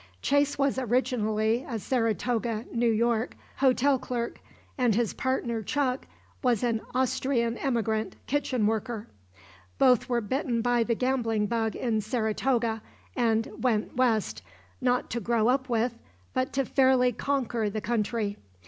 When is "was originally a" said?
0.57-1.77